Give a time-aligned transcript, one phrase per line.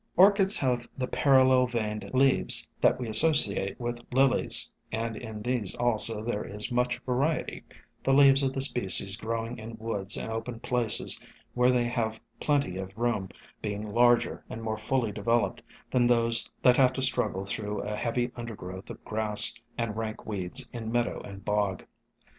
[0.17, 6.23] Orchids have the parallel veined leaves that we associate with Lilies, and in these also
[6.23, 7.63] there is much variety,
[8.03, 11.19] the leaves of the species growing in woods and open places
[11.53, 13.29] where they have plenty of room
[13.61, 15.61] being larger and more fully developed
[15.91, 20.25] than those that have to struggle through a heavy under growth of grass and rank
[20.25, 21.85] weeds in meadow and bog.